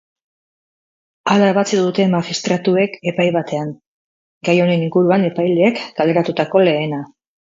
[1.33, 3.75] Hala ebatzi dute magistratuek epai batean,
[4.49, 7.05] gai honen inguruan epaileek kaleratutako lehena.